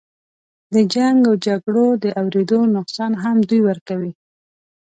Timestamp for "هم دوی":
3.23-3.61